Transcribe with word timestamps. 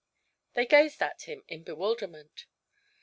They 0.55 0.65
gazed 0.65 0.99
at 1.03 1.27
him 1.29 1.43
in 1.47 1.61
bewilderment. 1.61 2.47